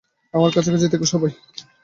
আমার 0.33 0.51
কাছাকাছি 0.51 0.87
থেকো 0.89 1.05
সবাই। 1.05 1.31